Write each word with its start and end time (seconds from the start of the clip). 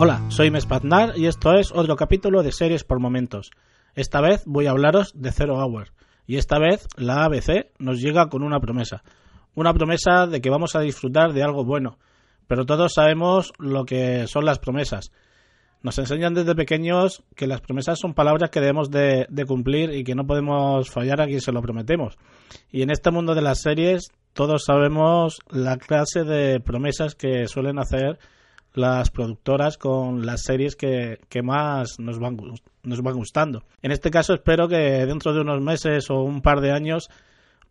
Hola, 0.00 0.22
soy 0.28 0.52
Mespaznar 0.52 1.18
y 1.18 1.26
esto 1.26 1.54
es 1.54 1.72
otro 1.72 1.96
capítulo 1.96 2.44
de 2.44 2.52
Series 2.52 2.84
por 2.84 3.00
Momentos. 3.00 3.50
Esta 3.96 4.20
vez 4.20 4.44
voy 4.46 4.66
a 4.66 4.70
hablaros 4.70 5.10
de 5.12 5.32
Zero 5.32 5.56
Hour 5.56 5.88
y 6.24 6.36
esta 6.36 6.60
vez 6.60 6.86
la 6.96 7.24
ABC 7.24 7.72
nos 7.80 8.00
llega 8.00 8.28
con 8.28 8.44
una 8.44 8.60
promesa. 8.60 9.02
Una 9.56 9.74
promesa 9.74 10.28
de 10.28 10.40
que 10.40 10.50
vamos 10.50 10.76
a 10.76 10.82
disfrutar 10.82 11.32
de 11.32 11.42
algo 11.42 11.64
bueno, 11.64 11.98
pero 12.46 12.64
todos 12.64 12.92
sabemos 12.94 13.52
lo 13.58 13.84
que 13.86 14.28
son 14.28 14.44
las 14.44 14.60
promesas. 14.60 15.10
Nos 15.82 15.98
enseñan 15.98 16.32
desde 16.32 16.54
pequeños 16.54 17.24
que 17.34 17.48
las 17.48 17.60
promesas 17.60 17.98
son 17.98 18.14
palabras 18.14 18.50
que 18.50 18.60
debemos 18.60 18.92
de, 18.92 19.26
de, 19.28 19.46
cumplir 19.46 19.92
y 19.92 20.04
que 20.04 20.14
no 20.14 20.28
podemos 20.28 20.88
fallar 20.90 21.20
a 21.20 21.26
quien 21.26 21.40
se 21.40 21.50
lo 21.50 21.60
prometemos. 21.60 22.18
Y 22.70 22.82
en 22.82 22.90
este 22.90 23.10
mundo 23.10 23.34
de 23.34 23.42
las 23.42 23.62
series 23.62 24.12
todos 24.32 24.62
sabemos 24.64 25.40
la 25.50 25.76
clase 25.76 26.22
de 26.22 26.60
promesas 26.60 27.16
que 27.16 27.48
suelen 27.48 27.80
hacer 27.80 28.20
las 28.74 29.10
productoras 29.10 29.78
con 29.78 30.24
las 30.26 30.42
series 30.42 30.76
que, 30.76 31.20
que 31.28 31.42
más 31.42 31.98
nos 31.98 32.18
van, 32.18 32.36
nos 32.82 33.02
van 33.02 33.14
gustando. 33.14 33.64
En 33.82 33.92
este 33.92 34.10
caso 34.10 34.34
espero 34.34 34.68
que 34.68 35.06
dentro 35.06 35.32
de 35.32 35.40
unos 35.40 35.60
meses 35.60 36.10
o 36.10 36.22
un 36.22 36.42
par 36.42 36.60
de 36.60 36.72
años 36.72 37.08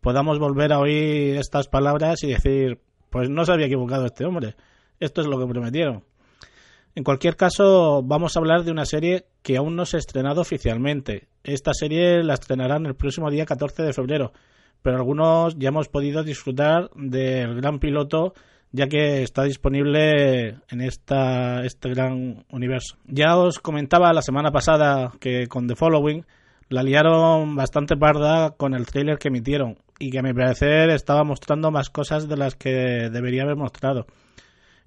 podamos 0.00 0.38
volver 0.38 0.72
a 0.72 0.80
oír 0.80 1.36
estas 1.36 1.68
palabras 1.68 2.22
y 2.22 2.28
decir, 2.28 2.80
pues 3.10 3.28
no 3.30 3.44
se 3.44 3.52
había 3.52 3.66
equivocado 3.66 4.06
este 4.06 4.24
hombre, 4.24 4.54
esto 5.00 5.20
es 5.20 5.26
lo 5.26 5.38
que 5.38 5.46
prometieron. 5.46 6.04
En 6.94 7.04
cualquier 7.04 7.36
caso, 7.36 8.02
vamos 8.02 8.36
a 8.36 8.40
hablar 8.40 8.64
de 8.64 8.72
una 8.72 8.84
serie 8.84 9.26
que 9.42 9.56
aún 9.56 9.76
no 9.76 9.86
se 9.86 9.96
ha 9.96 10.00
estrenado 10.00 10.40
oficialmente. 10.40 11.28
Esta 11.44 11.72
serie 11.72 12.24
la 12.24 12.34
estrenarán 12.34 12.86
el 12.86 12.96
próximo 12.96 13.30
día 13.30 13.46
14 13.46 13.84
de 13.84 13.92
febrero, 13.92 14.32
pero 14.82 14.96
algunos 14.96 15.56
ya 15.56 15.68
hemos 15.68 15.88
podido 15.88 16.24
disfrutar 16.24 16.90
del 16.96 17.54
gran 17.54 17.78
piloto 17.78 18.34
ya 18.72 18.86
que 18.86 19.22
está 19.22 19.44
disponible 19.44 20.56
en 20.68 20.80
esta, 20.80 21.64
este 21.64 21.88
gran 21.90 22.44
universo. 22.50 22.96
Ya 23.06 23.36
os 23.36 23.58
comentaba 23.58 24.12
la 24.12 24.22
semana 24.22 24.50
pasada 24.50 25.12
que 25.20 25.46
con 25.46 25.66
The 25.66 25.76
Following 25.76 26.24
la 26.68 26.82
liaron 26.82 27.56
bastante 27.56 27.96
parda 27.96 28.50
con 28.50 28.74
el 28.74 28.86
trailer 28.86 29.18
que 29.18 29.28
emitieron 29.28 29.78
y 29.98 30.10
que 30.10 30.18
a 30.18 30.22
mi 30.22 30.34
parecer 30.34 30.90
estaba 30.90 31.24
mostrando 31.24 31.70
más 31.70 31.90
cosas 31.90 32.28
de 32.28 32.36
las 32.36 32.54
que 32.54 33.08
debería 33.10 33.42
haber 33.42 33.56
mostrado. 33.56 34.06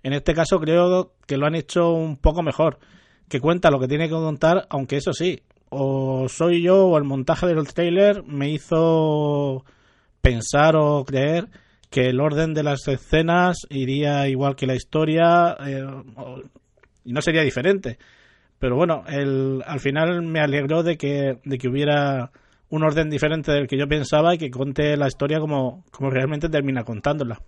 En 0.03 0.13
este 0.13 0.33
caso 0.33 0.59
creo 0.59 1.13
que 1.27 1.37
lo 1.37 1.47
han 1.47 1.55
hecho 1.55 1.91
un 1.91 2.17
poco 2.17 2.43
mejor, 2.43 2.79
que 3.27 3.39
cuenta 3.39 3.71
lo 3.71 3.79
que 3.79 3.87
tiene 3.87 4.07
que 4.07 4.13
contar, 4.13 4.67
aunque 4.69 4.97
eso 4.97 5.13
sí, 5.13 5.41
o 5.69 6.27
soy 6.27 6.61
yo 6.61 6.85
o 6.87 6.97
el 6.97 7.03
montaje 7.03 7.47
del 7.47 7.67
trailer 7.67 8.23
me 8.23 8.49
hizo 8.49 9.63
pensar 10.21 10.75
o 10.75 11.03
creer 11.03 11.47
que 11.91 12.07
el 12.07 12.21
orden 12.21 12.53
de 12.53 12.63
las 12.63 12.87
escenas 12.87 13.67
iría 13.69 14.27
igual 14.29 14.55
que 14.55 14.65
la 14.65 14.75
historia 14.75 15.57
eh, 15.67 15.85
y 17.03 17.11
no 17.11 17.21
sería 17.21 17.41
diferente. 17.41 17.99
Pero 18.57 18.77
bueno, 18.77 19.03
el, 19.07 19.61
al 19.67 19.81
final 19.81 20.21
me 20.21 20.39
alegró 20.39 20.83
de 20.83 20.97
que, 20.97 21.39
de 21.43 21.57
que 21.57 21.67
hubiera 21.67 22.31
un 22.69 22.83
orden 22.83 23.09
diferente 23.09 23.51
del 23.51 23.67
que 23.67 23.77
yo 23.77 23.89
pensaba 23.89 24.33
y 24.33 24.37
que 24.37 24.49
conte 24.49 24.95
la 24.95 25.07
historia 25.07 25.41
como, 25.41 25.83
como 25.91 26.09
realmente 26.09 26.47
termina 26.47 26.85
contándola. 26.85 27.41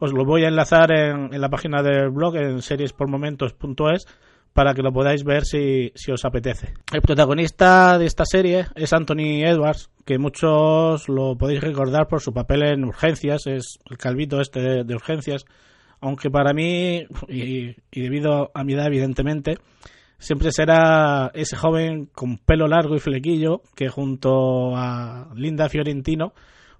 Os 0.00 0.12
lo 0.12 0.24
voy 0.24 0.44
a 0.44 0.48
enlazar 0.48 0.90
en, 0.90 1.32
en 1.32 1.40
la 1.40 1.48
página 1.48 1.80
del 1.80 2.10
blog 2.10 2.36
en 2.36 2.60
seriespormomentos.es 2.60 4.06
para 4.58 4.74
que 4.74 4.82
lo 4.82 4.92
podáis 4.92 5.22
ver 5.22 5.44
si, 5.44 5.92
os 6.10 6.24
apetece. 6.24 6.74
El 6.92 7.00
protagonista 7.00 7.96
de 7.96 8.06
esta 8.06 8.24
serie 8.24 8.66
es 8.74 8.92
Anthony 8.92 9.44
Edwards, 9.46 9.88
que 10.04 10.18
muchos 10.18 11.08
lo 11.08 11.38
podéis 11.38 11.60
recordar 11.60 12.08
por 12.08 12.20
su 12.20 12.32
papel 12.32 12.64
en 12.64 12.84
Urgencias, 12.84 13.46
es 13.46 13.78
el 13.88 13.96
calvito 13.98 14.40
este 14.40 14.82
de, 14.82 14.94
Urgencias, 14.96 15.44
aunque 16.00 16.28
para 16.28 16.54
mí, 16.54 17.06
y, 17.28 17.76
debido 17.92 18.50
a 18.52 18.64
mi 18.64 18.72
edad 18.72 18.88
evidentemente, 18.88 19.58
siempre 20.18 20.50
será 20.50 21.30
ese 21.34 21.54
joven 21.54 22.06
con 22.06 22.38
pelo 22.38 22.66
largo 22.66 22.96
y 22.96 22.98
flequillo 22.98 23.62
que 23.76 23.88
junto 23.88 24.74
a 24.74 25.28
Linda 25.36 25.68
Fiorentino 25.68 26.32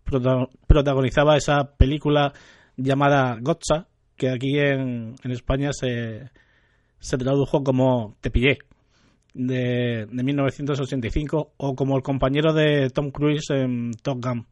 prota 0.02 0.48
protagonizaba 0.66 1.36
esa 1.36 1.76
película 1.76 2.32
llamada 2.76 3.38
Gotcha, 3.40 3.86
que 4.16 4.30
aquí 4.30 4.58
en 4.58 5.14
España 5.22 5.70
se 5.72 6.28
se 7.00 7.18
tradujo 7.18 7.62
como 7.62 8.16
Te 8.20 8.30
pillé, 8.30 8.58
de, 9.34 10.06
de 10.10 10.22
1985, 10.22 11.52
o 11.56 11.74
como 11.74 11.96
el 11.96 12.02
compañero 12.02 12.52
de 12.52 12.90
Tom 12.90 13.10
Cruise 13.10 13.50
en 13.50 13.92
Top 14.02 14.24
Gun. 14.24 14.46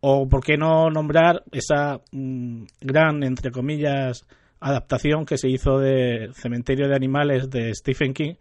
O 0.00 0.28
por 0.28 0.44
qué 0.44 0.56
no 0.56 0.90
nombrar 0.90 1.42
esa 1.52 2.00
mm, 2.12 2.64
gran, 2.80 3.22
entre 3.22 3.50
comillas, 3.50 4.26
adaptación 4.60 5.26
que 5.26 5.38
se 5.38 5.48
hizo 5.48 5.78
de 5.78 6.30
Cementerio 6.34 6.88
de 6.88 6.96
Animales 6.96 7.50
de 7.50 7.74
Stephen 7.74 8.14
King 8.14 8.34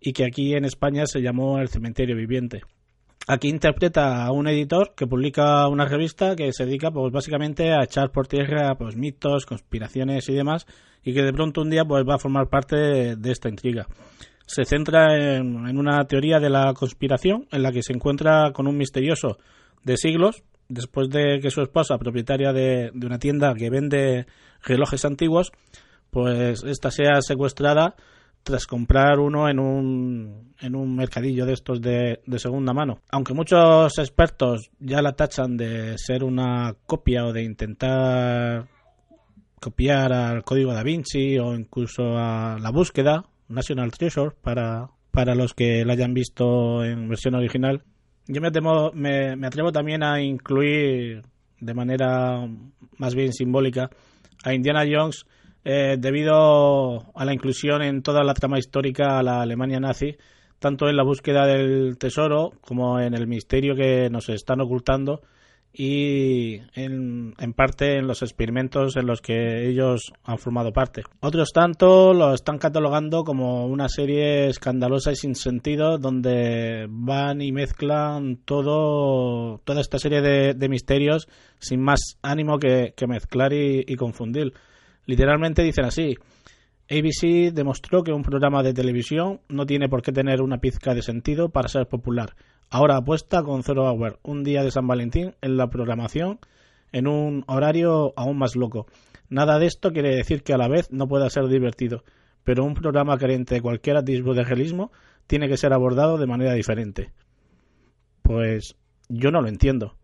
y 0.00 0.12
que 0.12 0.24
aquí 0.24 0.54
en 0.54 0.64
España 0.64 1.06
se 1.06 1.20
llamó 1.20 1.58
El 1.58 1.68
Cementerio 1.68 2.16
Viviente. 2.16 2.62
Aquí 3.28 3.48
interpreta 3.48 4.24
a 4.24 4.32
un 4.32 4.48
editor 4.48 4.94
que 4.96 5.06
publica 5.06 5.68
una 5.68 5.84
revista 5.84 6.34
que 6.34 6.52
se 6.52 6.66
dedica 6.66 6.90
pues 6.90 7.12
básicamente 7.12 7.72
a 7.72 7.84
echar 7.84 8.10
por 8.10 8.26
tierra 8.26 8.74
pues 8.76 8.96
mitos, 8.96 9.46
conspiraciones 9.46 10.28
y 10.28 10.34
demás 10.34 10.66
y 11.04 11.14
que 11.14 11.22
de 11.22 11.32
pronto 11.32 11.62
un 11.62 11.70
día 11.70 11.84
pues 11.84 12.04
va 12.08 12.16
a 12.16 12.18
formar 12.18 12.48
parte 12.48 12.76
de, 13.16 13.30
esta 13.30 13.48
intriga. 13.48 13.86
Se 14.46 14.64
centra 14.64 15.16
en, 15.16 15.68
en, 15.68 15.78
una 15.78 16.04
teoría 16.06 16.40
de 16.40 16.50
la 16.50 16.74
conspiración 16.74 17.46
en 17.52 17.62
la 17.62 17.70
que 17.70 17.82
se 17.82 17.92
encuentra 17.92 18.52
con 18.52 18.66
un 18.66 18.76
misterioso 18.76 19.38
de 19.84 19.96
siglos 19.96 20.42
después 20.68 21.08
de 21.08 21.38
que 21.40 21.50
su 21.50 21.62
esposa, 21.62 21.98
propietaria 21.98 22.52
de, 22.52 22.90
de 22.92 23.06
una 23.06 23.18
tienda 23.18 23.54
que 23.54 23.70
vende 23.70 24.26
relojes 24.64 25.04
antiguos, 25.04 25.52
pues 26.10 26.64
esta 26.64 26.90
sea 26.90 27.20
secuestrada 27.20 27.94
tras 28.42 28.66
comprar 28.66 29.18
uno 29.18 29.48
en 29.48 29.58
un, 29.58 30.54
en 30.60 30.74
un 30.74 30.96
mercadillo 30.96 31.46
de 31.46 31.52
estos 31.52 31.80
de, 31.80 32.20
de, 32.26 32.38
segunda 32.38 32.72
mano. 32.72 33.00
Aunque 33.10 33.34
muchos 33.34 33.98
expertos 33.98 34.70
ya 34.78 35.02
la 35.02 35.12
tachan 35.12 35.56
de 35.56 35.96
ser 35.96 36.24
una 36.24 36.74
copia 36.86 37.24
o 37.26 37.32
de 37.32 37.42
intentar 37.42 38.66
copiar 39.60 40.12
al 40.12 40.42
código 40.42 40.74
da 40.74 40.82
Vinci 40.82 41.38
o 41.38 41.54
incluso 41.54 42.16
a 42.16 42.58
la 42.60 42.70
búsqueda, 42.70 43.24
National 43.48 43.92
Treasure, 43.92 44.34
para, 44.42 44.88
para 45.10 45.34
los 45.34 45.54
que 45.54 45.84
la 45.84 45.92
hayan 45.92 46.14
visto 46.14 46.84
en 46.84 47.08
versión 47.08 47.34
original. 47.36 47.84
Yo 48.26 48.40
me, 48.40 48.50
me, 48.94 49.36
me 49.36 49.46
atrevo 49.46 49.72
también 49.72 50.02
a 50.02 50.20
incluir 50.20 51.22
de 51.60 51.74
manera 51.74 52.48
más 52.98 53.14
bien 53.14 53.32
simbólica 53.32 53.88
a 54.44 54.52
Indiana 54.52 54.84
Jones 54.88 55.26
eh, 55.64 55.96
debido 55.98 57.12
a 57.14 57.24
la 57.24 57.32
inclusión 57.32 57.82
en 57.82 58.02
toda 58.02 58.24
la 58.24 58.34
trama 58.34 58.58
histórica 58.58 59.18
a 59.18 59.22
la 59.22 59.42
Alemania 59.42 59.78
nazi, 59.78 60.16
tanto 60.58 60.88
en 60.88 60.96
la 60.96 61.04
búsqueda 61.04 61.46
del 61.46 61.98
tesoro 61.98 62.52
como 62.60 63.00
en 63.00 63.14
el 63.14 63.26
misterio 63.26 63.74
que 63.74 64.08
nos 64.10 64.28
están 64.28 64.60
ocultando 64.60 65.20
y 65.74 66.56
en, 66.74 67.34
en, 67.38 67.52
parte 67.54 67.96
en 67.96 68.06
los 68.06 68.22
experimentos 68.22 68.96
en 68.96 69.06
los 69.06 69.22
que 69.22 69.68
ellos 69.68 70.12
han 70.22 70.38
formado 70.38 70.72
parte. 70.72 71.02
Otros 71.20 71.50
tanto 71.52 72.12
lo 72.12 72.34
están 72.34 72.58
catalogando 72.58 73.24
como 73.24 73.66
una 73.66 73.88
serie 73.88 74.48
escandalosa 74.48 75.12
y 75.12 75.16
sin 75.16 75.34
sentido 75.34 75.96
donde 75.96 76.86
van 76.90 77.40
y 77.40 77.52
mezclan 77.52 78.36
todo 78.44 79.60
toda 79.64 79.80
esta 79.80 79.98
serie 79.98 80.20
de, 80.20 80.68
misterios 80.68 81.26
sin 81.58 81.80
más 81.80 82.18
ánimo 82.20 82.58
que, 82.58 82.92
mezclar 83.08 83.52
y 83.52 83.96
confundir. 83.96 84.52
Literalmente 85.06 85.62
dicen 85.62 85.84
así. 85.84 86.16
ABC 86.90 87.52
demostró 87.52 88.02
que 88.02 88.12
un 88.12 88.22
programa 88.22 88.62
de 88.62 88.74
televisión 88.74 89.40
no 89.48 89.66
tiene 89.66 89.88
por 89.88 90.02
qué 90.02 90.12
tener 90.12 90.42
una 90.42 90.58
pizca 90.58 90.94
de 90.94 91.02
sentido 91.02 91.48
para 91.48 91.68
ser 91.68 91.86
popular. 91.86 92.34
Ahora 92.68 92.96
apuesta 92.96 93.42
con 93.42 93.62
Zero 93.62 93.90
Hour, 93.90 94.18
un 94.22 94.44
día 94.44 94.62
de 94.62 94.70
San 94.70 94.86
Valentín, 94.86 95.34
en 95.40 95.56
la 95.56 95.68
programación, 95.68 96.38
en 96.92 97.06
un 97.06 97.44
horario 97.46 98.12
aún 98.16 98.38
más 98.38 98.56
loco. 98.56 98.86
Nada 99.28 99.58
de 99.58 99.66
esto 99.66 99.92
quiere 99.92 100.14
decir 100.14 100.42
que 100.42 100.52
a 100.52 100.58
la 100.58 100.68
vez 100.68 100.90
no 100.90 101.08
pueda 101.08 101.30
ser 101.30 101.48
divertido, 101.48 102.04
pero 102.44 102.64
un 102.64 102.74
programa 102.74 103.16
carente 103.16 103.54
de 103.54 103.62
cualquier 103.62 103.96
atisbo 103.96 104.34
de 104.34 104.44
realismo 104.44 104.92
tiene 105.26 105.48
que 105.48 105.56
ser 105.56 105.72
abordado 105.72 106.18
de 106.18 106.26
manera 106.26 106.52
diferente. 106.52 107.12
Pues 108.22 108.76
yo 109.08 109.30
no 109.30 109.40
lo 109.40 109.48
entiendo. 109.48 109.96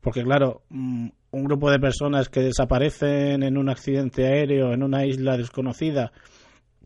Porque 0.00 0.22
claro, 0.22 0.62
mm, 0.70 1.08
un 1.32 1.44
grupo 1.44 1.70
de 1.70 1.78
personas 1.78 2.28
que 2.28 2.40
desaparecen 2.40 3.42
en 3.42 3.56
un 3.56 3.68
accidente 3.68 4.26
aéreo 4.26 4.72
en 4.72 4.82
una 4.82 5.06
isla 5.06 5.36
desconocida 5.36 6.12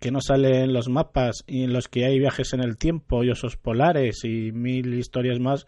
que 0.00 0.10
no 0.10 0.20
sale 0.20 0.62
en 0.62 0.72
los 0.72 0.88
mapas 0.88 1.44
y 1.46 1.64
en 1.64 1.72
los 1.72 1.88
que 1.88 2.04
hay 2.04 2.18
viajes 2.18 2.52
en 2.52 2.60
el 2.60 2.76
tiempo 2.76 3.24
y 3.24 3.30
osos 3.30 3.56
polares 3.56 4.24
y 4.24 4.52
mil 4.52 4.92
historias 4.94 5.40
más, 5.40 5.66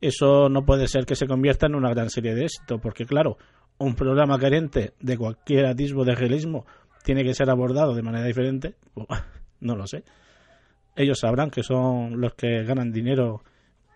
eso 0.00 0.48
no 0.48 0.64
puede 0.64 0.88
ser 0.88 1.06
que 1.06 1.14
se 1.14 1.26
convierta 1.26 1.66
en 1.66 1.76
una 1.76 1.90
gran 1.90 2.10
serie 2.10 2.34
de 2.34 2.44
éxito, 2.44 2.80
porque 2.80 3.04
claro, 3.04 3.36
un 3.78 3.94
programa 3.94 4.38
carente 4.38 4.94
de 5.00 5.16
cualquier 5.16 5.66
atisbo 5.66 6.04
de 6.04 6.14
realismo 6.14 6.66
tiene 7.04 7.22
que 7.22 7.34
ser 7.34 7.50
abordado 7.50 7.94
de 7.94 8.02
manera 8.02 8.26
diferente, 8.26 8.74
no 9.60 9.76
lo 9.76 9.86
sé. 9.86 10.02
Ellos 10.96 11.20
sabrán 11.20 11.50
que 11.50 11.62
son 11.62 12.20
los 12.20 12.34
que 12.34 12.64
ganan 12.64 12.90
dinero 12.90 13.44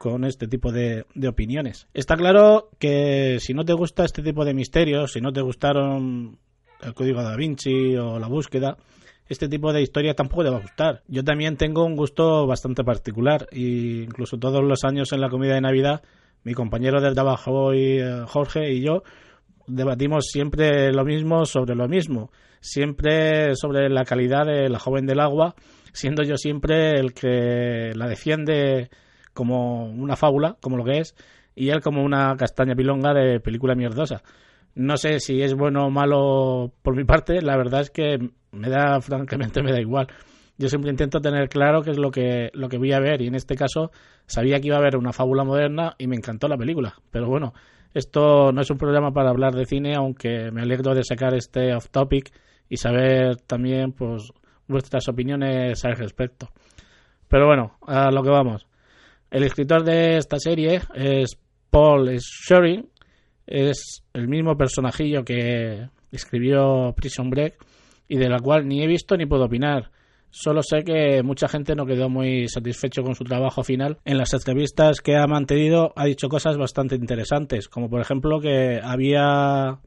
con 0.03 0.25
este 0.25 0.49
tipo 0.49 0.73
de, 0.73 1.07
de, 1.15 1.29
opiniones. 1.29 1.87
Está 1.95 2.17
claro 2.17 2.71
que 2.81 3.39
si 3.39 3.55
no 3.55 3.65
te 3.65 3.73
gusta 3.73 4.05
este 4.05 4.21
tipo 4.21 4.45
de 4.45 4.53
misterios, 4.53 5.13
si 5.13 5.21
no 5.21 5.33
te 5.33 5.43
gustaron 5.43 6.41
el 6.81 6.93
código 6.93 7.23
da 7.23 7.37
Vinci 7.37 7.95
o 7.97 8.19
la 8.19 8.27
búsqueda, 8.27 8.77
este 9.29 9.49
tipo 9.49 9.73
de 9.73 9.81
historia 9.81 10.15
tampoco 10.15 10.43
te 10.43 10.51
va 10.51 10.57
a 10.57 10.63
gustar. 10.63 11.03
Yo 11.07 11.23
también 11.23 11.57
tengo 11.57 11.85
un 11.85 11.95
gusto 11.95 12.49
bastante 12.49 12.83
particular 12.83 13.47
y 13.53 14.03
incluso 14.03 14.39
todos 14.39 14.65
los 14.65 14.83
años 14.83 15.13
en 15.13 15.21
la 15.21 15.29
comida 15.29 15.55
de 15.55 15.61
Navidad 15.61 16.03
mi 16.43 16.53
compañero 16.53 17.01
del 17.01 17.15
trabajo 17.15 17.73
y 17.73 18.01
eh, 18.01 18.25
Jorge 18.27 18.73
y 18.73 18.83
yo 18.85 19.05
debatimos 19.69 20.25
siempre 20.33 20.93
lo 20.93 21.05
mismo 21.05 21.45
sobre 21.45 21.77
lo 21.77 21.87
mismo, 21.87 22.33
siempre 22.59 23.55
sobre 23.55 23.89
la 23.89 24.05
calidad 24.05 24.47
de 24.47 24.69
la 24.69 24.81
joven 24.81 25.07
del 25.07 25.21
agua, 25.21 25.55
siendo 25.93 26.25
yo 26.25 26.37
siempre 26.37 26.99
el 26.99 27.15
que 27.15 27.93
la 27.95 28.09
defiende 28.09 28.91
como 29.33 29.87
una 29.87 30.17
fábula, 30.17 30.57
como 30.61 30.77
lo 30.77 30.85
que 30.85 30.99
es, 30.99 31.15
y 31.55 31.71
él 31.71 31.81
como 31.81 32.03
una 32.03 32.37
castaña 32.37 32.75
pilonga 32.75 33.13
de 33.13 33.41
película 33.41 33.75
mierdosa. 33.75 34.23
No 34.75 34.97
sé 34.97 35.21
si 35.21 35.43
es 35.43 35.55
bueno 35.55 35.87
o 35.87 35.91
malo 35.91 36.73
por 36.83 36.97
mi 36.97 37.05
parte, 37.05 37.43
la 37.43 37.57
verdad 37.57 37.83
es 37.83 37.91
que 37.91 38.19
me 38.53 38.69
da, 38.69 39.01
francamente, 39.03 39.63
me 39.63 39.73
da 39.73 39.81
igual. 39.81 40.07
Yo 40.59 40.69
siempre 40.69 40.91
intento 40.91 41.21
tener 41.21 41.49
claro 41.49 41.83
qué 41.83 41.91
es 41.91 41.99
lo 41.99 42.11
que, 42.11 42.51
lo 42.53 42.69
que 42.69 42.79
voy 42.79 42.93
a 42.93 43.01
ver, 43.01 43.23
y 43.23 43.27
en 43.27 43.35
este 43.35 43.57
caso 43.57 43.91
sabía 44.27 44.61
que 44.61 44.69
iba 44.69 44.77
a 44.77 44.81
haber 44.81 44.97
una 44.97 45.13
fábula 45.13 45.45
moderna 45.45 45.95
y 45.99 46.07
me 46.07 46.17
encantó 46.17 46.49
la 46.49 46.57
película. 46.57 46.95
Pero 47.11 47.27
bueno, 47.27 47.53
esto 47.95 48.53
no 48.53 48.61
es 48.61 48.71
un 48.71 48.79
programa 48.79 49.13
para 49.13 49.31
hablar 49.31 49.55
de 49.55 49.67
cine, 49.67 49.95
aunque 49.95 50.51
me 50.51 50.63
alegro 50.63 50.95
de 50.95 51.05
sacar 51.05 51.35
este 51.35 51.75
off 51.75 51.89
topic 51.91 52.33
y 52.69 52.77
saber 52.77 53.37
también 53.37 53.93
pues 53.93 54.33
vuestras 54.69 55.09
opiniones 55.09 55.85
al 55.85 55.97
respecto. 55.97 56.49
Pero 57.29 57.47
bueno, 57.47 57.77
a 57.87 58.11
lo 58.11 58.23
que 58.23 58.31
vamos. 58.31 58.67
El 59.33 59.45
escritor 59.45 59.83
de 59.83 60.19
esta 60.19 60.39
serie 60.39 60.83
es 60.95 61.39
Paul 61.71 62.19
Shering, 62.19 62.87
es 63.47 64.05
el 64.13 64.29
mismo 64.29 64.59
personajillo 64.59 65.25
que 65.25 65.89
escribió 66.11 66.93
Prison 66.95 67.31
Break 67.31 67.57
y 68.09 68.19
de 68.19 68.29
la 68.29 68.41
cual 68.41 68.69
ni 68.69 68.83
he 68.83 68.87
visto 68.87 69.17
ni 69.17 69.25
puedo 69.25 69.47
opinar. 69.47 69.91
Solo 70.29 70.63
sé 70.63 70.85
que 70.85 71.23
mucha 71.23 71.49
gente 71.49 71.75
no 71.75 71.87
quedó 71.87 72.11
muy 72.11 72.47
satisfecho 72.47 73.03
con 73.03 73.15
su 73.15 73.25
trabajo 73.25 73.63
final. 73.63 73.97
En 74.05 74.19
las 74.19 74.35
entrevistas 74.35 75.01
que 75.01 75.17
ha 75.17 75.27
mantenido 75.27 75.95
ha 75.97 76.05
dicho 76.05 76.29
cosas 76.29 76.59
bastante 76.59 76.95
interesantes, 76.95 77.69
como 77.69 77.89
por 77.89 78.03
ejemplo 78.03 78.39
que 78.39 78.81
había 78.85 79.79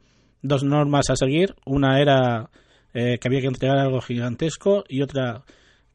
dos 0.41 0.63
normas 0.63 1.11
a 1.11 1.15
seguir. 1.15 1.53
Una 1.67 2.01
era 2.01 2.49
eh, 2.95 3.19
que 3.21 3.27
había 3.27 3.41
que 3.41 3.47
entregar 3.47 3.77
algo 3.77 4.01
gigantesco 4.01 4.85
y 4.89 5.03
otra 5.03 5.43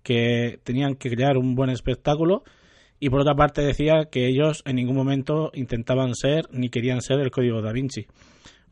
que 0.04 0.60
tenían 0.62 0.94
que 0.94 1.10
crear 1.10 1.36
un 1.36 1.56
buen 1.56 1.70
espectáculo. 1.70 2.44
Y 3.00 3.08
por 3.08 3.20
otra 3.20 3.34
parte 3.34 3.62
decía 3.62 4.08
que 4.10 4.28
ellos 4.28 4.62
en 4.66 4.76
ningún 4.76 4.94
momento 4.94 5.50
intentaban 5.54 6.14
ser 6.14 6.44
ni 6.52 6.68
querían 6.68 7.00
ser 7.00 7.18
el 7.20 7.30
código 7.30 7.62
da 7.62 7.72
Vinci. 7.72 8.06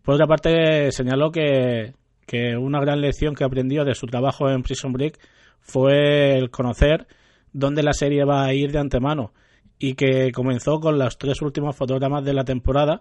Por 0.02 0.14
otra 0.14 0.26
parte 0.26 0.92
señaló 0.92 1.32
que, 1.32 1.94
que 2.26 2.56
una 2.56 2.78
gran 2.80 3.00
lección 3.00 3.34
que 3.34 3.44
aprendió 3.44 3.86
de 3.86 3.94
su 3.94 4.06
trabajo 4.06 4.50
en 4.50 4.62
Prison 4.62 4.92
Break 4.92 5.18
fue 5.60 6.36
el 6.36 6.50
conocer 6.50 7.06
dónde 7.52 7.82
la 7.82 7.94
serie 7.94 8.24
va 8.24 8.44
a 8.44 8.52
ir 8.52 8.70
de 8.70 8.78
antemano 8.78 9.32
y 9.78 9.94
que 9.94 10.30
comenzó 10.32 10.78
con 10.78 10.98
los 10.98 11.16
tres 11.18 11.40
últimos 11.40 11.74
fotogramas 11.74 12.24
de 12.24 12.34
la 12.34 12.44
temporada, 12.44 13.00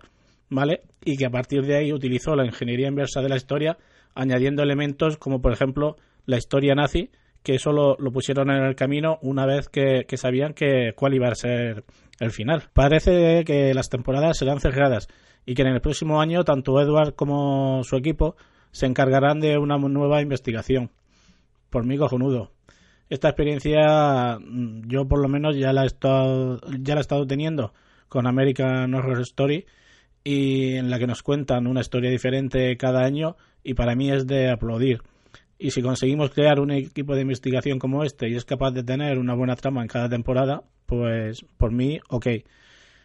¿vale? 0.50 0.84
Y 1.04 1.18
que 1.18 1.26
a 1.26 1.30
partir 1.30 1.66
de 1.66 1.76
ahí 1.76 1.92
utilizó 1.92 2.36
la 2.36 2.46
ingeniería 2.46 2.88
inversa 2.88 3.22
de 3.22 3.30
la 3.30 3.36
historia, 3.36 3.78
añadiendo 4.16 4.64
elementos 4.64 5.18
como 5.18 5.42
por 5.42 5.52
ejemplo 5.52 5.98
la 6.26 6.38
historia 6.38 6.76
nazi, 6.76 7.10
que 7.44 7.56
eso 7.56 7.72
lo, 7.72 7.96
pusieron 8.12 8.50
en 8.50 8.64
el 8.64 8.76
camino 8.76 9.20
una 9.22 9.46
vez 9.46 9.70
que, 9.70 10.06
que, 10.08 10.18
sabían 10.18 10.54
que 10.54 10.94
cuál 10.96 11.14
iba 11.14 11.28
a 11.28 11.36
ser 11.36 11.86
el 12.20 12.32
final. 12.32 12.64
Parece 12.74 13.44
que 13.46 13.74
las 13.74 13.90
temporadas 13.90 14.38
serán 14.38 14.60
cerradas 14.60 15.08
y 15.46 15.54
que 15.54 15.62
en 15.62 15.70
el 15.70 15.82
próximo 15.82 16.20
año 16.20 16.44
tanto 16.44 16.80
Edward 16.82 17.16
como 17.16 17.84
su 17.84 17.96
equipo 17.96 18.36
se 18.72 18.86
encargarán 18.86 19.40
de 19.40 19.58
una 19.58 19.78
nueva 19.78 20.22
investigación 20.22 20.92
por 21.70 21.86
mí 21.86 21.98
cojonudo. 21.98 22.52
Esta 23.10 23.30
experiencia 23.30 24.38
mm, 24.40 24.88
yo 24.88 25.08
por 25.08 25.20
lo 25.22 25.30
menos 25.30 25.56
ya 25.56 25.72
la 25.74 25.84
he 25.84 25.88
estado, 25.88 26.60
ya 26.80 26.96
la 26.96 27.00
he 27.00 27.02
estado 27.02 27.26
teniendo 27.26 27.74
con 28.10 28.28
American 28.28 28.94
Horror 28.94 29.22
Story 29.22 29.66
y 30.24 30.76
en 30.76 30.90
la 30.90 31.00
que 31.00 31.08
nos 31.08 31.24
cuentan 31.24 31.68
una 31.68 31.82
historia 31.82 32.12
diferente 32.12 32.76
cada 32.78 33.06
año 33.06 33.38
y 33.64 33.74
para 33.76 33.96
mí 33.96 34.12
es 34.12 34.28
de 34.28 34.50
aplaudir. 34.50 35.02
Y 35.60 35.72
si 35.72 35.82
conseguimos 35.82 36.32
crear 36.32 36.60
un 36.60 36.72
equipo 36.72 37.16
de 37.16 37.22
investigación 37.22 37.80
como 37.80 38.04
este 38.04 38.30
y 38.30 38.36
es 38.36 38.46
capaz 38.46 38.72
de 38.72 38.84
tener 38.84 39.18
una 39.18 39.34
buena 39.34 39.56
trama 39.56 39.82
en 39.82 39.88
cada 39.88 40.08
temporada, 40.08 40.64
pues 40.86 41.44
por 41.58 41.72
mí, 41.72 42.00
ok. 42.10 42.28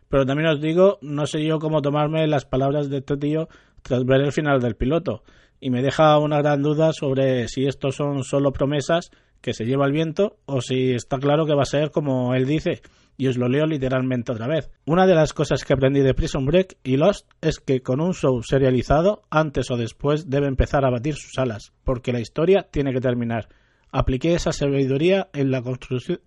Pero 0.09 0.27
también 0.27 0.51
os 0.51 0.61
digo, 0.61 0.99
no 1.01 1.27
sé 1.27 1.45
yo 1.45 1.59
cómo 1.59 1.81
tomarme 1.81 2.27
las 2.27 2.45
palabras 2.45 2.91
de 2.91 2.99
este 2.99 3.17
tío 3.17 3.49
tras 3.81 4.05
ver 4.05 4.21
el 4.21 4.33
final 4.33 4.61
del 4.61 4.77
piloto 4.77 5.23
y 5.63 5.71
me 5.71 5.81
deja 5.81 6.19
una 6.19 6.39
gran 6.39 6.61
duda 6.61 6.93
sobre 6.93 7.47
si 7.47 7.67
estos 7.67 7.95
son 7.95 8.25
solo 8.25 8.53
promesas 8.53 9.11
que 9.41 9.55
se 9.55 9.65
lleva 9.65 9.87
el 9.87 9.93
viento 9.93 10.37
o 10.45 10.61
si 10.61 10.91
está 10.91 11.19
claro 11.19 11.47
que 11.47 11.55
va 11.55 11.63
a 11.63 11.67
ser 11.67 11.93
como 11.93 12.35
él 12.35 12.47
dice. 12.47 12.83
Y 13.17 13.29
os 13.29 13.37
lo 13.37 13.49
leo 13.49 13.67
literalmente 13.67 14.33
otra 14.33 14.49
vez. 14.49 14.71
Una 14.85 15.07
de 15.07 15.15
las 15.15 15.33
cosas 15.33 15.65
que 15.65 15.75
aprendí 15.75 16.01
de 16.01 16.15
Prison 16.15 16.47
Break 16.47 16.79
y 16.83 16.97
Lost 16.97 17.31
es 17.41 17.59
que 17.61 17.83
con 17.83 18.01
un 18.01 18.15
show 18.15 18.43
serializado, 18.43 19.23
antes 19.31 19.71
o 19.71 19.77
después 19.77 20.29
debe 20.29 20.49
empezar 20.49 20.85
a 20.85 20.91
batir 20.91 21.15
sus 21.15 21.39
alas, 21.39 21.73
porque 21.85 22.13
la 22.13 22.21
historia 22.21 22.69
tiene 22.71 22.93
que 22.93 23.01
terminar. 23.01 23.49
Apliqué 23.91 24.35
esa 24.35 24.53
sabiduría 24.53 25.29
en 25.35 25.51
la, 25.51 25.63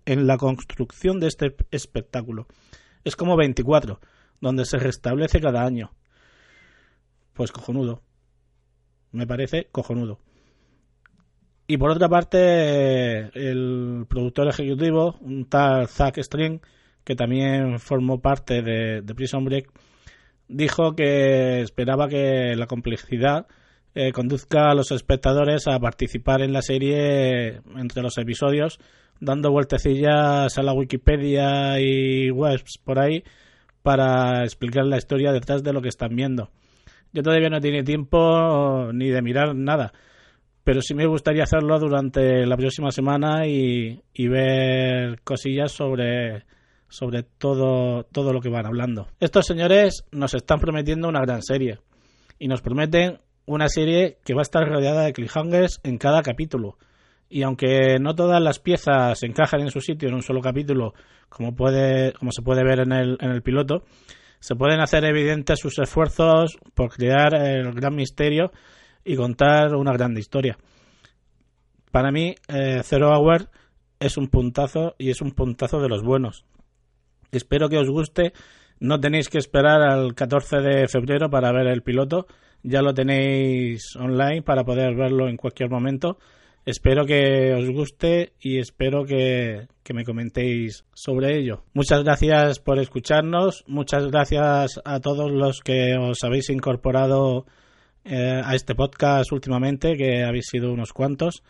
en 0.06 0.26
la 0.26 0.36
construcción 0.36 1.18
de 1.18 1.26
este 1.26 1.56
espectáculo. 1.70 2.46
Es 3.04 3.16
como 3.16 3.36
24, 3.36 4.00
donde 4.40 4.64
se 4.64 4.78
restablece 4.78 5.40
cada 5.40 5.64
año. 5.64 5.90
Pues 7.34 7.52
cojonudo 7.52 8.02
me 9.16 9.26
parece 9.26 9.68
cojonudo. 9.72 10.20
Y 11.68 11.78
por 11.78 11.90
otra 11.90 12.08
parte, 12.08 13.30
el 13.34 14.06
productor 14.08 14.48
ejecutivo, 14.48 15.16
un 15.20 15.46
tal 15.46 15.88
Zack 15.88 16.18
String, 16.18 16.60
que 17.02 17.16
también 17.16 17.78
formó 17.80 18.20
parte 18.20 18.62
de, 18.62 19.02
Prison 19.14 19.44
Break, 19.44 19.68
dijo 20.48 20.94
que 20.94 21.60
esperaba 21.62 22.08
que 22.08 22.54
la 22.56 22.66
complejidad 22.66 23.46
eh, 23.94 24.12
conduzca 24.12 24.70
a 24.70 24.74
los 24.74 24.92
espectadores 24.92 25.66
a 25.66 25.78
participar 25.80 26.42
en 26.42 26.52
la 26.52 26.62
serie 26.62 27.62
entre 27.76 28.02
los 28.02 28.16
episodios, 28.18 28.78
dando 29.20 29.50
vueltecillas 29.50 30.58
a 30.58 30.62
la 30.62 30.72
Wikipedia 30.72 31.80
y 31.80 32.30
webs 32.30 32.78
por 32.84 33.00
ahí 33.00 33.24
para 33.82 34.44
explicar 34.44 34.84
la 34.84 34.98
historia 34.98 35.32
detrás 35.32 35.62
de 35.62 35.72
lo 35.72 35.82
que 35.82 35.88
están 35.88 36.14
viendo. 36.14 36.50
Yo 37.12 37.22
todavía 37.22 37.48
no 37.48 37.60
tiene 37.60 37.82
tiempo 37.82 38.90
ni 38.92 39.08
de 39.08 39.22
mirar 39.22 39.54
nada, 39.54 39.92
pero 40.66 40.82
sí 40.82 40.94
me 40.94 41.06
gustaría 41.06 41.44
hacerlo 41.44 41.78
durante 41.78 42.44
la 42.44 42.56
próxima 42.56 42.90
semana 42.90 43.46
y, 43.46 44.02
ver 44.26 45.20
cosillas 45.22 45.70
sobre, 45.70 46.44
sobre 46.88 47.22
todo, 47.22 48.02
todo 48.10 48.32
lo 48.32 48.40
que 48.40 48.48
van 48.48 48.66
hablando. 48.66 49.06
Estos 49.20 49.46
señores 49.46 50.02
nos 50.10 50.34
están 50.34 50.58
prometiendo 50.58 51.08
una 51.08 51.20
gran 51.20 51.40
serie 51.42 51.78
y 52.40 52.48
nos 52.48 52.62
prometen 52.62 53.20
una 53.44 53.68
serie 53.68 54.18
que 54.24 54.34
va 54.34 54.40
a 54.40 54.42
estar 54.42 54.68
rodeada 54.68 55.04
de 55.04 55.12
cliffhangers 55.12 55.78
en 55.84 55.98
cada 55.98 56.20
capítulo. 56.22 56.78
Y 57.28 57.44
aunque 57.44 58.00
no 58.00 58.16
todas 58.16 58.42
las 58.42 58.58
piezas 58.58 59.22
encajan 59.22 59.60
en 59.60 59.70
su 59.70 59.80
sitio 59.80 60.08
en 60.08 60.16
un 60.16 60.22
solo 60.22 60.40
capítulo, 60.40 60.94
como, 61.28 61.54
puede, 61.54 62.12
como 62.14 62.32
se 62.32 62.42
puede 62.42 62.64
ver 62.64 62.80
en 62.80 62.90
el, 62.90 63.16
en 63.20 63.30
el 63.30 63.42
piloto, 63.42 63.84
se 64.40 64.56
pueden 64.56 64.80
hacer 64.80 65.04
evidentes 65.04 65.60
sus 65.60 65.78
esfuerzos 65.78 66.58
por 66.74 66.90
crear 66.90 67.36
el 67.36 67.72
gran 67.72 67.94
misterio 67.94 68.50
y 69.06 69.16
contar 69.16 69.74
una 69.74 69.92
grande 69.92 70.20
historia. 70.20 70.58
Para 71.90 72.10
mí, 72.10 72.34
eh, 72.48 72.80
Zero 72.82 73.10
Hour 73.10 73.48
es 74.00 74.18
un 74.18 74.28
puntazo 74.28 74.94
y 74.98 75.10
es 75.10 75.22
un 75.22 75.30
puntazo 75.30 75.80
de 75.80 75.88
los 75.88 76.02
buenos. 76.02 76.44
Espero 77.30 77.68
que 77.68 77.78
os 77.78 77.88
guste. 77.88 78.32
No 78.78 79.00
tenéis 79.00 79.28
que 79.28 79.38
esperar 79.38 79.80
al 79.80 80.14
14 80.14 80.58
de 80.58 80.88
febrero 80.88 81.30
para 81.30 81.52
ver 81.52 81.68
el 81.68 81.82
piloto. 81.82 82.26
Ya 82.62 82.82
lo 82.82 82.92
tenéis 82.92 83.96
online 83.96 84.42
para 84.42 84.64
poder 84.64 84.94
verlo 84.94 85.28
en 85.28 85.36
cualquier 85.36 85.70
momento. 85.70 86.18
Espero 86.66 87.06
que 87.06 87.54
os 87.54 87.70
guste 87.70 88.32
y 88.40 88.58
espero 88.58 89.04
que, 89.04 89.68
me 89.94 90.04
comentéis 90.04 90.84
sobre 90.92 91.38
ello. 91.38 91.62
Muchas 91.74 92.02
gracias 92.02 92.58
por 92.58 92.80
escucharnos, 92.80 93.62
muchas 93.68 94.08
gracias 94.08 94.80
a 94.84 94.98
todos 94.98 95.30
los 95.30 95.60
que 95.60 95.96
os 95.96 96.18
habéis 96.24 96.50
incorporado 96.50 97.46
eh, 98.06 98.40
a 98.44 98.54
este 98.54 98.74
podcast 98.74 99.32
últimamente, 99.32 99.96
que 99.96 100.24
habéis 100.24 100.46
sido 100.46 100.72
unos 100.72 100.92
cuantos. 100.92 101.42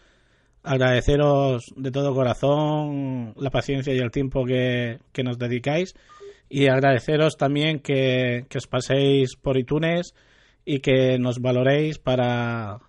Agradeceros 0.62 1.66
de 1.76 1.90
todo 1.90 2.14
corazón 2.14 3.34
la 3.36 3.50
paciencia 3.50 3.94
y 3.94 3.98
el 3.98 4.10
tiempo 4.10 4.44
que, 4.44 4.98
nos 5.22 5.38
dedicáis 5.38 5.94
y 6.48 6.66
agradeceros 6.66 7.36
también 7.36 7.80
que, 7.80 8.46
que 8.48 8.58
os 8.58 8.66
paséis 8.66 9.36
por 9.36 9.56
iTunes 9.56 10.14
y 10.64 10.80
que 10.80 11.18
nos 11.18 11.40
valoréis 11.40 11.98
para 11.98 12.80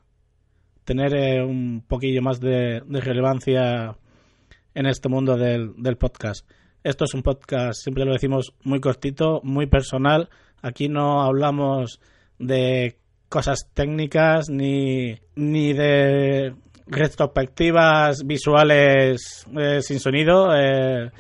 tener 0.87 1.13
eh, 1.15 1.43
un 1.43 1.83
poquillo 1.85 2.21
más 2.21 2.39
de, 2.39 2.81
relevancia 2.87 3.97
en 4.73 4.85
este 4.85 5.09
mundo 5.09 5.35
del, 5.35 5.97
podcast. 5.97 6.49
Esto 6.81 7.03
es 7.03 7.13
un 7.13 7.23
podcast, 7.23 7.81
siempre 7.83 8.05
lo 8.05 8.13
decimos, 8.13 8.53
muy 8.63 8.79
cortito, 8.79 9.41
muy 9.43 9.65
personal. 9.67 10.29
Aquí 10.61 10.87
no 10.87 11.23
hablamos 11.23 11.99
de 12.39 12.97
cosas 13.29 13.69
técnicas 13.73 14.49
ni, 14.49 15.19
ni 15.35 15.73
de 15.73 16.53
retrospectivas 16.87 18.23
visuales 18.25 19.45
eh, 19.57 19.81
sin 19.81 19.99
sonido. 19.99 20.55
Eh, 20.55 21.11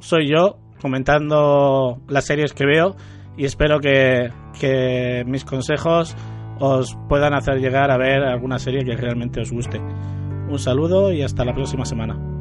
soy 0.00 0.28
yo 0.28 0.58
comentando 0.80 2.00
las 2.08 2.24
series 2.24 2.52
que 2.52 2.66
veo 2.66 2.96
y 3.36 3.44
espero 3.44 3.78
que, 3.80 4.30
que 4.58 5.22
mis 5.26 5.44
consejos 5.44 6.16
os 6.58 6.96
puedan 7.08 7.34
hacer 7.34 7.58
llegar 7.58 7.90
a 7.90 7.98
ver 7.98 8.22
alguna 8.22 8.58
serie 8.58 8.84
que 8.84 8.96
realmente 8.96 9.40
os 9.40 9.50
guste. 9.50 9.78
Un 9.78 10.58
saludo 10.58 11.12
y 11.12 11.22
hasta 11.22 11.44
la 11.44 11.54
próxima 11.54 11.84
semana. 11.84 12.31